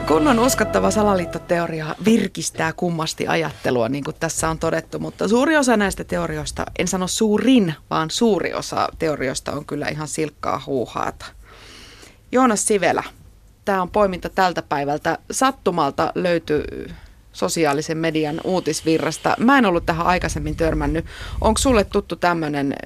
[0.09, 6.05] Kunnon uskottava salaliittoteoria virkistää kummasti ajattelua, niin kuin tässä on todettu, mutta suuri osa näistä
[6.05, 11.27] teorioista, en sano suurin, vaan suuri osa teorioista on kyllä ihan silkkaa huuhaata.
[12.33, 13.03] Joonas Sivelä,
[13.65, 15.19] tämä on poiminta tältä päivältä.
[15.31, 16.65] Sattumalta löytyy
[17.33, 19.35] sosiaalisen median uutisvirrasta.
[19.39, 21.05] Mä en ollut tähän aikaisemmin törmännyt.
[21.41, 22.77] Onko sulle tuttu tämmöinen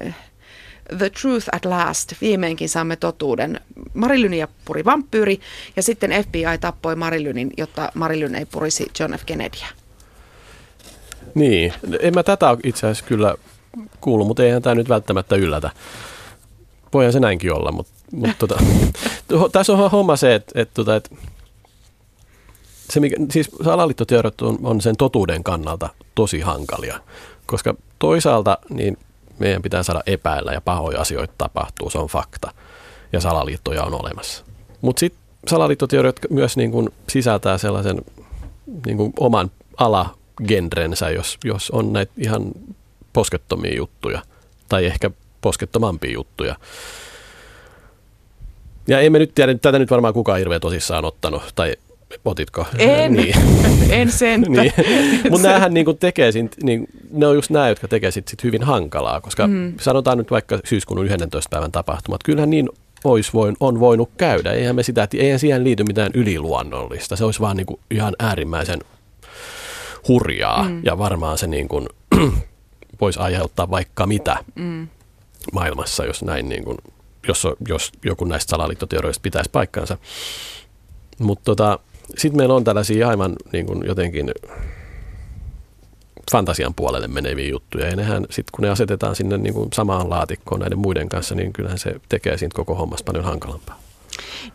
[0.97, 3.59] The Truth at Last, viimeinkin saamme totuuden.
[3.93, 5.39] Marilynia puri vampyyri
[5.75, 9.25] ja sitten FBI tappoi Marilynin, jotta Marilyn ei purisi John F.
[9.25, 9.67] Kennedyä.
[11.35, 13.35] Niin, en mä tätä itse asiassa kyllä
[14.01, 15.69] kuullut, mutta eihän tämä nyt välttämättä yllätä.
[16.93, 18.63] Voihan se näinkin olla, mutta, mutta tota,
[19.51, 21.15] tässä on homma se, että, että, että, että
[22.89, 26.99] se mikä, siis salaliittoteoriat on, on sen totuuden kannalta tosi hankalia,
[27.45, 28.97] koska toisaalta niin
[29.39, 32.51] meidän pitää saada epäillä ja pahoja asioita tapahtuu, se on fakta.
[33.13, 34.45] Ja salaliittoja on olemassa.
[34.81, 38.01] Mutta sitten salaliittoteoriat myös niin kuin sisältää sellaisen
[38.85, 42.51] niin kuin oman alagenrensä, jos, jos on näitä ihan
[43.13, 44.21] poskettomia juttuja
[44.69, 46.55] tai ehkä poskettomampia juttuja.
[48.87, 51.75] Ja emme nyt tiedä, tätä nyt varmaan kukaan hirveän tosissaan ottanut, tai
[52.25, 52.65] Otitko?
[52.77, 53.35] En, niin.
[53.99, 54.41] en sen.
[54.49, 54.73] niin.
[55.29, 58.63] Mutta näähän niin tekee, sit, niin, ne on just nämä, jotka tekee sit, sit hyvin
[58.63, 59.73] hankalaa, koska mm.
[59.79, 61.49] sanotaan nyt vaikka syyskuun 11.
[61.49, 62.69] päivän tapahtumat, kyllähän niin
[63.03, 64.51] olisi voin, on voinut käydä.
[64.51, 67.15] Eihän, me sitä, eihän siihen liity mitään yliluonnollista.
[67.15, 68.79] Se olisi vaan niin kuin ihan äärimmäisen
[70.07, 70.81] hurjaa mm.
[70.83, 71.87] ja varmaan se niin kuin,
[73.01, 74.87] voisi aiheuttaa vaikka mitä mm.
[75.53, 76.77] maailmassa, jos näin niin kuin,
[77.27, 79.97] jos, jos joku näistä salaliittoteorioista pitäisi paikkansa.
[81.19, 81.79] Mutta tota,
[82.17, 84.31] sitten meillä on tällaisia aivan niin kuin jotenkin
[86.31, 87.87] fantasian puolelle meneviä juttuja.
[87.87, 91.53] Ja nehän sitten kun ne asetetaan sinne niin kuin samaan laatikkoon näiden muiden kanssa, niin
[91.53, 93.79] kyllähän se tekee siitä koko hommasta paljon hankalampaa.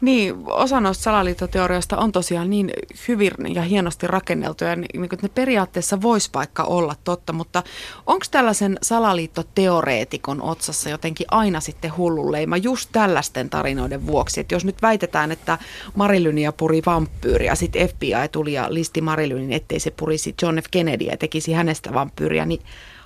[0.00, 2.72] Niin, osa noista salaliittoteorioista on tosiaan niin
[3.08, 7.62] hyvin ja hienosti rakenneltuja, niin että ne periaatteessa voisi vaikka olla totta, mutta
[8.06, 14.82] onko tällaisen salaliittoteoreetikon otsassa jotenkin aina sitten hullunleima just tällaisten tarinoiden vuoksi, että jos nyt
[14.82, 15.58] väitetään, että
[15.94, 20.64] Marilynia puri vampyyriä, sitten FBI tuli ja listi Marilynin, ettei se purisi John F.
[20.70, 22.62] Kennedyä ja tekisi hänestä vampyyriä, niin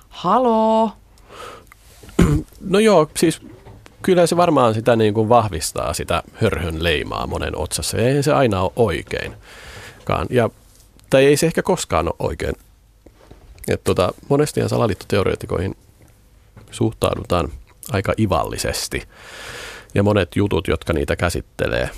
[0.09, 0.91] haloo?
[2.59, 3.41] No joo, siis
[4.01, 7.97] kyllä se varmaan sitä niin kuin vahvistaa sitä hörhön leimaa monen otsassa.
[7.97, 10.27] Ei se aina ole oikeinkaan.
[10.29, 10.49] Ja,
[11.09, 12.55] tai ei se ehkä koskaan ole oikein.
[13.67, 15.75] Et tota, monesti salaliittoteoreetikoihin
[16.71, 17.49] suhtaudutaan
[17.91, 19.03] aika ivallisesti.
[19.93, 21.89] Ja monet jutut, jotka niitä käsittelee,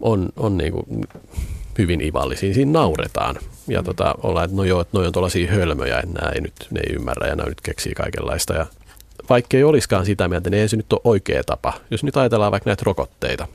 [0.00, 1.06] on, on niin kuin
[1.78, 2.54] hyvin ivallisia.
[2.54, 3.36] Siinä nauretaan.
[3.68, 6.54] Ja tota, ollaan, että no joo, että noi on tuollaisia hölmöjä, että nämä ei nyt
[6.70, 8.54] ne ei ymmärrä ja nämä nyt keksii kaikenlaista.
[8.54, 8.66] Ja
[9.30, 11.72] vaikka ei olisikaan sitä mieltä, niin ei se nyt ole oikea tapa.
[11.90, 13.48] Jos nyt ajatellaan vaikka näitä rokotteita,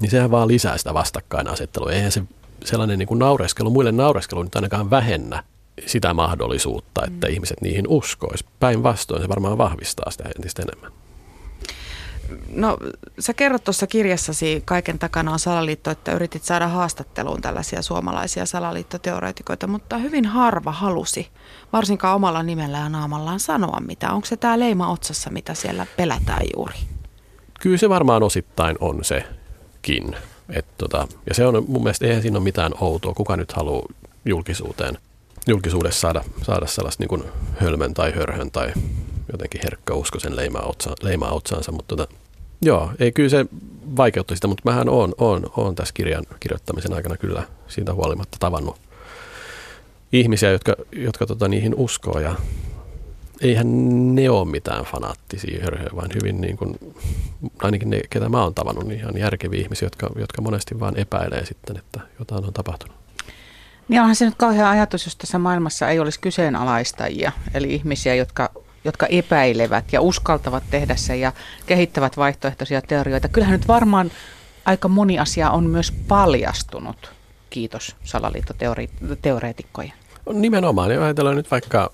[0.00, 1.92] niin sehän vaan lisää sitä vastakkainasettelua.
[1.92, 2.22] Eihän se
[2.64, 5.44] sellainen niin kuin naureskelu, muille naureskelu nyt ainakaan vähennä
[5.86, 7.32] sitä mahdollisuutta, että mm.
[7.32, 8.44] ihmiset niihin uskois.
[8.60, 11.03] Päinvastoin se varmaan vahvistaa sitä entistä enemmän.
[12.48, 12.78] No
[13.18, 19.66] sä kerrot tuossa kirjassasi Kaiken takana on salaliitto, että yritit saada haastatteluun tällaisia suomalaisia salaliittoteoreetikoita,
[19.66, 21.28] mutta hyvin harva halusi,
[21.72, 24.12] varsinkaan omalla nimellä ja naamallaan sanoa mitä.
[24.12, 26.74] Onko se tämä leima otsassa, mitä siellä pelätään juuri?
[27.60, 30.16] Kyllä se varmaan osittain on sekin.
[30.48, 33.14] Et tota, ja se on mun mielestä, eihän siinä ole mitään outoa.
[33.14, 33.86] Kuka nyt haluaa
[34.24, 34.98] julkisuuteen,
[35.46, 37.24] julkisuudessa saada, saada sellaista niin
[37.60, 38.72] hölmön tai hörhön tai
[39.34, 42.14] jotenkin herkkä usko sen leimaa, otsa, leimaa otsaansa, mutta tota,
[42.62, 43.46] joo, ei kyllä se
[43.96, 48.76] vaikeutti sitä, mutta mähän oon, oon, oon tässä kirjan kirjoittamisen aikana kyllä siitä huolimatta tavannut
[50.12, 52.34] ihmisiä, jotka, jotka tota, niihin uskoo ja
[53.40, 53.66] eihän
[54.14, 56.78] ne ole mitään fanaattisia hörhöjä, vaan hyvin niin kuin,
[57.58, 61.46] ainakin ne, ketä mä oon tavannut, niin ihan järkeviä ihmisiä, jotka, jotka monesti vaan epäilee
[61.46, 62.96] sitten, että jotain on tapahtunut.
[63.88, 68.50] Niin onhan se nyt kauhean ajatus, jos tässä maailmassa ei olisi kyseenalaistajia, eli ihmisiä, jotka
[68.84, 71.32] jotka epäilevät ja uskaltavat tehdä sen ja
[71.66, 73.28] kehittävät vaihtoehtoisia teorioita.
[73.28, 74.10] Kyllähän nyt varmaan
[74.64, 77.12] aika moni asia on myös paljastunut,
[77.50, 79.92] kiitos salaliittoteoreetikkojen.
[80.32, 81.90] Nimenomaan, ja ajatellaan nyt vaikka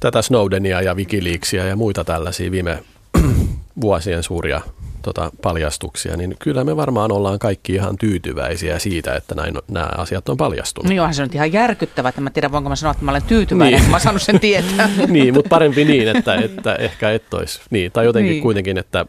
[0.00, 2.82] tätä Snowdenia ja Wikileaksia ja muita tällaisia viime
[3.80, 4.60] vuosien suuria
[5.06, 10.28] tota, paljastuksia, niin kyllä me varmaan ollaan kaikki ihan tyytyväisiä siitä, että näin, nämä asiat
[10.28, 10.94] on paljastunut.
[10.94, 13.22] No onhan se nyt ihan järkyttävää, että mä tiedän, voinko mä sanoa, että mä olen
[13.22, 13.90] tyytyväinen, niin.
[13.90, 14.90] mä saanut sen tietää.
[15.08, 17.60] niin, mutta parempi niin, että, että ehkä et olisi.
[17.70, 18.42] Niin, tai jotenkin niin.
[18.42, 19.06] kuitenkin, että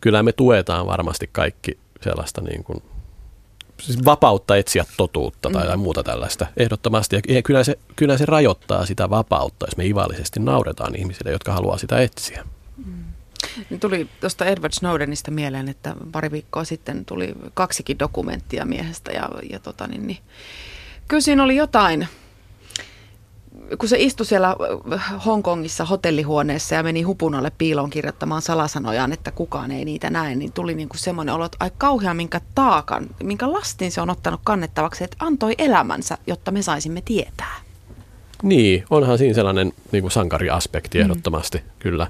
[0.00, 2.82] kyllä me tuetaan varmasti kaikki sellaista niin kuin,
[3.80, 5.80] siis vapautta etsiä totuutta tai mm.
[5.80, 7.20] muuta tällaista ehdottomasti.
[7.28, 11.78] Ja kyllä se, kyllä se rajoittaa sitä vapautta, jos me ivallisesti nauretaan ihmisille, jotka haluaa
[11.78, 12.44] sitä etsiä.
[12.76, 13.07] Mm.
[13.70, 19.28] Niin tuli tuosta Edward Snowdenista mieleen, että pari viikkoa sitten tuli kaksikin dokumenttia miehestä ja,
[19.50, 20.18] ja tota niin, niin,
[21.08, 22.08] kyllä siinä oli jotain,
[23.78, 24.56] kun se istui siellä
[25.26, 30.52] Hongkongissa hotellihuoneessa ja meni hupun alle piiloon kirjoittamaan salasanojaan, että kukaan ei niitä näe, niin
[30.52, 34.40] tuli niin kuin semmoinen olo, että ai kauhean minkä taakan, minkä lastin se on ottanut
[34.44, 37.60] kannettavaksi, että antoi elämänsä, jotta me saisimme tietää.
[38.42, 41.64] Niin, onhan siinä sellainen niin kuin sankariaspekti ehdottomasti, mm.
[41.78, 42.06] kyllä.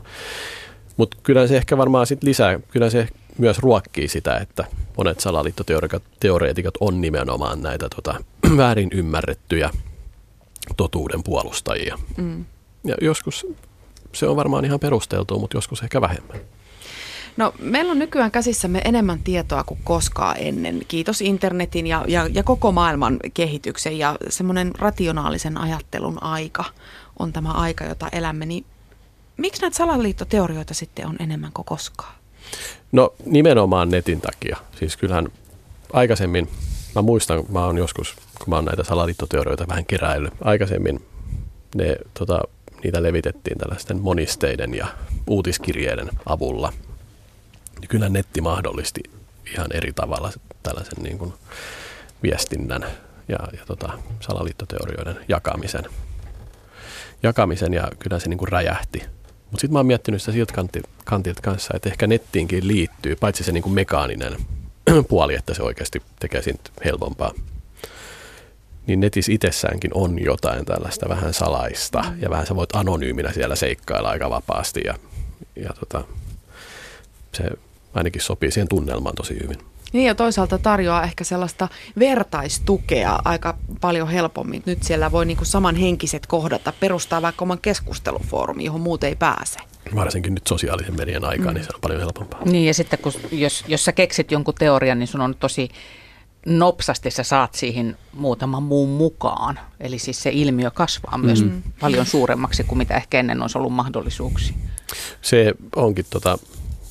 [0.99, 3.09] Mutta kyllä se ehkä varmaan sit lisää, kyllä se
[3.39, 4.65] myös ruokkii sitä, että
[4.97, 8.25] monet salaliittoteoreetikot on nimenomaan näitä tota,
[8.57, 9.71] väärin ymmärrettyjä
[10.77, 11.99] totuuden puolustajia.
[12.17, 12.45] Mm.
[12.85, 13.47] Ja joskus
[14.13, 16.37] se on varmaan ihan perusteltua, mutta joskus ehkä vähemmän.
[17.37, 20.83] No meillä on nykyään käsissämme enemmän tietoa kuin koskaan ennen.
[20.89, 26.65] Kiitos internetin ja, ja, ja koko maailman kehityksen ja semmoinen rationaalisen ajattelun aika
[27.19, 28.47] on tämä aika, jota elämme.
[28.47, 28.65] Niin
[29.38, 32.14] miksi näitä salaliittoteorioita sitten on enemmän kuin koskaan?
[32.92, 34.57] No nimenomaan netin takia.
[34.79, 35.29] Siis kyllähän
[35.92, 36.48] aikaisemmin,
[36.94, 41.07] mä muistan, mä oon joskus, kun mä oon näitä salaliittoteorioita vähän keräillyt, aikaisemmin
[41.74, 42.40] ne, tota,
[42.85, 44.87] niitä levitettiin tällaisten monisteiden ja
[45.27, 46.72] uutiskirjeiden avulla.
[47.83, 49.01] Ja kyllä netti mahdollisti
[49.53, 51.33] ihan eri tavalla tällaisen niin kuin
[52.22, 52.83] viestinnän
[53.29, 55.85] ja, ja tota, salaliittoteorioiden jakamisen.
[57.22, 59.03] jakamisen ja kyllä se niin kuin räjähti
[59.51, 60.53] mutta sitten mä oon miettinyt sitä siltä
[61.05, 64.37] kantilta kanssa, että ehkä nettiinkin liittyy, paitsi se niinku mekaaninen
[65.09, 67.33] puoli, että se oikeasti tekee siitä helpompaa,
[68.87, 72.23] niin netissä itsessäänkin on jotain tällaista vähän salaista mm.
[72.23, 74.95] ja vähän sä voit anonyyminä siellä seikkailla aika vapaasti ja,
[75.57, 76.05] ja tota,
[77.35, 77.45] se
[77.95, 79.59] ainakin sopii siihen tunnelmaan tosi hyvin.
[79.92, 84.62] Niin ja toisaalta tarjoaa ehkä sellaista vertaistukea aika paljon helpommin.
[84.66, 89.59] Nyt siellä voi niinku samanhenkiset kohdata, perustaa vaikka oman keskustelufoorumin, johon muut ei pääse.
[89.94, 91.55] varsinkin nyt sosiaalisen median aikaa, mm.
[91.55, 92.44] niin se on paljon helpompaa.
[92.44, 95.68] Niin ja sitten kun, jos, jos sä keksit jonkun teorian, niin sun on tosi
[96.46, 99.61] nopsasti sä saat siihen muutaman muun mukaan.
[99.81, 101.62] Eli siis se ilmiö kasvaa myös mm.
[101.81, 104.57] paljon suuremmaksi kuin mitä ehkä ennen olisi ollut mahdollisuuksia.
[105.22, 106.38] Se onkin, tota,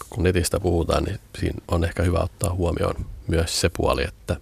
[0.09, 4.35] kun netistä puhutaan, niin siinä on ehkä hyvä ottaa huomioon myös se puoli, että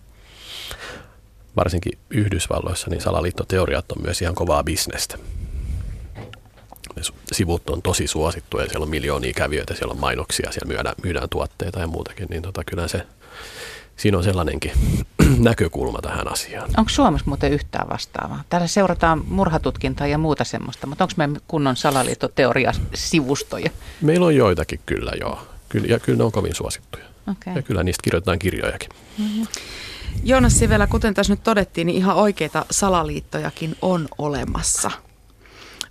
[1.56, 5.17] varsinkin Yhdysvalloissa niin salaliittoteoriat on myös ihan kovaa bisnestä.
[6.95, 7.01] Ne
[7.32, 11.80] sivut on tosi suosittuja, siellä on miljoonia kävijöitä, siellä on mainoksia, siellä myydään, myydään tuotteita
[11.80, 13.06] ja muutakin, niin tota, kyllä se
[13.95, 14.71] siinä on sellainenkin
[15.39, 16.69] näkökulma tähän asiaan.
[16.78, 18.43] Onko Suomessa muuten yhtään vastaavaa?
[18.49, 23.69] Täällä seurataan murhatutkintaa ja muuta semmoista, mutta onko meidän kunnon salaliittoteoria-sivustoja?
[24.01, 25.54] Meillä on joitakin kyllä, joo.
[25.75, 27.05] Kyllä, ja kyllä ne on kovin suosittuja.
[27.31, 27.55] Okay.
[27.55, 28.89] Ja kyllä niistä kirjoitetaan kirjojakin.
[29.17, 29.47] Mm-hmm.
[30.23, 34.91] Joonas Sivelä, kuten tässä nyt todettiin, niin ihan oikeita salaliittojakin on olemassa.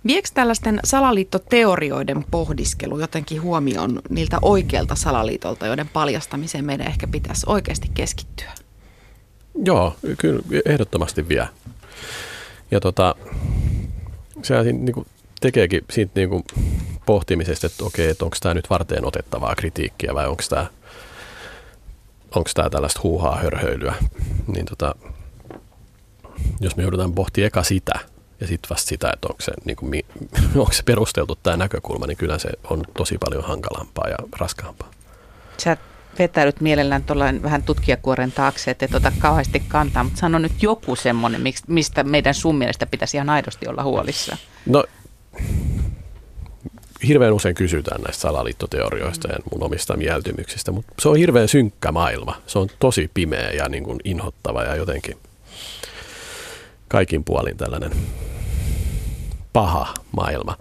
[0.07, 7.91] Viekö tällaisten salaliittoteorioiden pohdiskelu jotenkin huomioon niiltä oikeilta salaliitolta, joiden paljastamiseen meidän ehkä pitäisi oikeasti
[7.93, 8.51] keskittyä?
[9.65, 11.47] Joo, kyllä ehdottomasti vie.
[12.71, 13.15] Ja tota,
[14.43, 15.07] sehän niin kuin
[15.39, 16.43] tekeekin siitä niin kuin
[17.05, 20.65] pohtimisesta, että okei, että onko tämä nyt varteen otettavaa kritiikkiä vai onko tämä,
[22.35, 23.95] onko tämä tällaista huuhaa hörhöilyä.
[24.47, 24.95] Niin tota,
[26.59, 27.99] jos me joudutaan pohtimaan eka sitä,
[28.41, 30.05] ja sitten vasta sitä, että onko se, niin kuin,
[30.61, 34.91] onko se perusteltu tämä näkökulma, niin kyllä se on tosi paljon hankalampaa ja raskaampaa.
[35.57, 35.77] Sä
[36.19, 40.95] vetäydyt mielellään tuollain vähän tutkijakuoren taakse, että et ota kauheasti kantaa, mutta sano nyt joku
[40.95, 44.37] semmoinen, mistä meidän sun mielestä pitäisi ihan aidosti olla huolissa.
[44.65, 44.83] No,
[47.07, 52.41] hirveän usein kysytään näistä salaliittoteorioista ja mun omista mieltymyksistä, mutta se on hirveän synkkä maailma.
[52.47, 55.17] Se on tosi pimeä ja niin kuin inhottava ja jotenkin
[56.87, 57.91] kaikin puolin tällainen
[59.53, 60.57] paha maailma.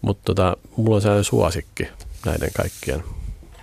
[0.00, 1.88] Mutta tota, mulla on sellainen suosikki
[2.24, 3.04] näiden kaikkien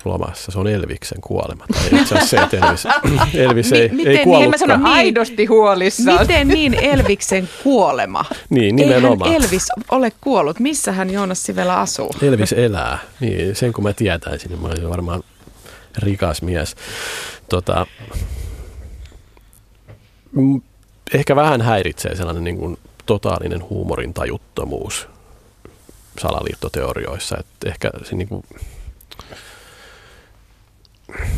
[0.05, 0.51] lomassa.
[0.51, 1.65] Se on Elviksen kuolema.
[1.73, 2.87] Tai itse asiassa se, että Elvis,
[3.49, 4.69] Elvis ei, miten, ei kuollutkaan.
[4.69, 6.19] Mä sanon aidosti huolissaan.
[6.19, 8.25] Miten niin Elviksen kuolema?
[8.49, 9.31] niin, nimenomaan.
[9.31, 10.59] Eihän Elvis ole kuollut.
[10.59, 12.11] Missä hän Joonas Sivela asuu?
[12.21, 12.97] Elvis elää.
[13.19, 15.23] Niin, sen kun mä tietäisin, niin mä olisin varmaan
[15.97, 16.75] rikas mies.
[17.49, 17.87] Tota,
[21.13, 25.07] ehkä vähän häiritsee sellainen niin kuin totaalinen huumorin tajuttomuus
[26.21, 27.37] salaliittoteorioissa.
[27.39, 28.43] Että ehkä se, niin kuin,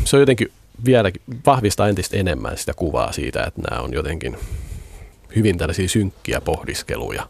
[0.06, 0.52] se on jotenkin
[0.86, 4.38] vieläkin vahvistaa entistä enemmän sitä kuvaa siitä, että nämä on jotenkin
[5.36, 7.28] hyvin tällaisia synkkiä pohdiskeluja.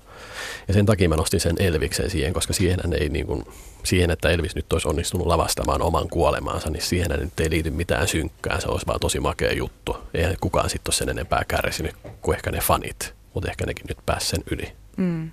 [0.68, 3.44] Ja sen takia mä nostin sen Elviksen siihen, koska siihen ei niin kuin,
[3.84, 8.08] siihen, että Elvis nyt olisi onnistunut lavastamaan oman kuolemaansa, niin siihen nyt ei liity mitään
[8.08, 8.60] synkkää.
[8.60, 9.98] Se olisi vaan tosi makea juttu.
[10.14, 13.98] Eihän kukaan sitten ole sen enempää kärsinyt kuin ehkä ne fanit, mutta ehkä nekin nyt
[14.06, 14.72] pääsi sen yli.
[14.98, 15.32] Mm.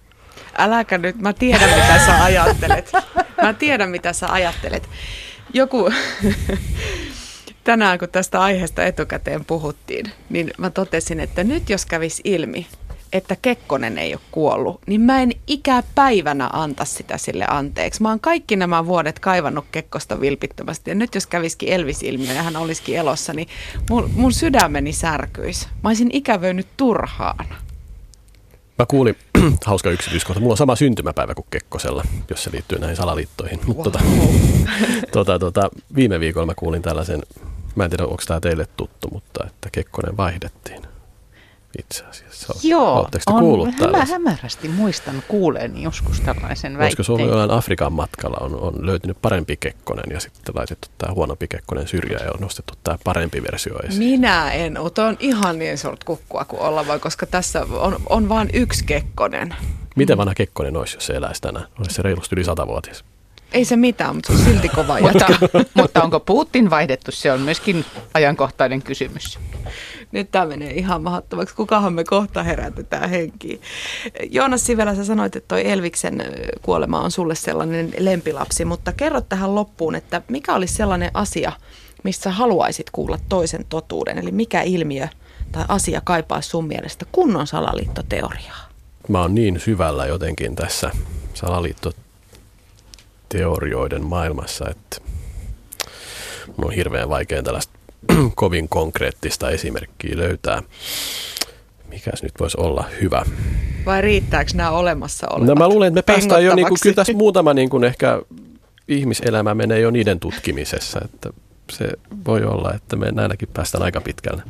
[0.58, 2.92] Äläkä nyt, mä tiedän mitä sä ajattelet.
[3.42, 4.88] Mä tiedän mitä sä ajattelet.
[5.54, 5.90] Joku,
[7.64, 12.66] tänään kun tästä aiheesta etukäteen puhuttiin, niin mä totesin, että nyt jos kävisi ilmi,
[13.12, 18.02] että Kekkonen ei ole kuollut, niin mä en ikäpäivänä anta sitä sille anteeksi.
[18.02, 22.56] Mä oon kaikki nämä vuodet kaivannut Kekkosta vilpittömästi ja nyt jos käviskin Elvis-ilmiö ja hän
[22.56, 23.48] olisikin elossa, niin
[23.90, 25.66] mun, mun sydämeni särkyisi.
[25.82, 27.46] Mä olisin ikävöinyt turhaan.
[28.78, 29.16] Mä kuulin,
[29.64, 33.58] hauska yksityiskohta, mulla on sama syntymäpäivä kuin Kekkosella, jos se liittyy näihin salaliittoihin.
[33.58, 33.66] Wow.
[33.66, 34.04] Mutta tota,
[35.12, 37.22] tota, tota, viime viikolla mä kuulin tällaisen,
[37.74, 40.82] mä en tiedä onko tämä teille tuttu, mutta että Kekkonen vaihdettiin
[41.78, 42.54] itse asiassa.
[42.62, 46.90] Joo, Oletteko on kuullut hämä, hämärästi muistan kuuleeni joskus tällaisen väitteen.
[46.90, 51.48] Koska Suomi on Afrikan matkalla on, on löytynyt parempi kekkonen ja sitten laitettu tämä huonompi
[51.48, 53.98] kekkonen syrjään ja on nostettu tämä parempi versio esiin.
[53.98, 58.28] Minä en, mutta on ihan niin suurta kukkua kuin olla voi, koska tässä on, on
[58.28, 59.56] vain yksi kekkonen.
[59.96, 61.66] Miten vanha kekkonen olisi, jos se eläisi tänään?
[61.78, 63.04] Olisi se reilusti yli satavuotias.
[63.52, 65.26] Ei se mitään, mutta se on silti kova mutta,
[65.82, 67.12] mutta onko Putin vaihdettu?
[67.12, 67.84] Se on myöskin
[68.14, 69.38] ajankohtainen kysymys.
[70.12, 71.54] Nyt tämä menee ihan mahdottomaksi.
[71.54, 73.60] Kukahan me kohta herätetään henkiin.
[74.30, 76.22] Joonas Sivelä, sä sanoit, että toi Elviksen
[76.62, 81.52] kuolema on sulle sellainen lempilapsi, mutta kerro tähän loppuun, että mikä olisi sellainen asia,
[82.04, 84.18] missä haluaisit kuulla toisen totuuden?
[84.18, 85.08] Eli mikä ilmiö
[85.52, 88.68] tai asia kaipaa sun mielestä kunnon salaliittoteoriaa?
[89.08, 90.90] Mä oon niin syvällä jotenkin tässä
[93.32, 94.96] salaliittoteorioiden maailmassa, että
[96.56, 97.72] mun on hirveän vaikea tällaista
[98.34, 100.62] kovin konkreettista esimerkkiä löytää.
[101.88, 103.24] Mikäs nyt voisi olla hyvä?
[103.86, 106.96] Vai riittääkö nämä olemassa olevat No mä luulen, että me päästään jo, niin kuin, kyllä
[106.96, 108.22] tässä muutama niin kuin ehkä
[108.88, 111.30] ihmiselämä menee jo niiden tutkimisessa, että
[111.70, 111.88] se
[112.26, 114.42] voi olla, että me näilläkin päästään aika pitkälle.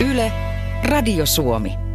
[0.00, 0.32] Yle,
[0.84, 1.87] Radio Suomi.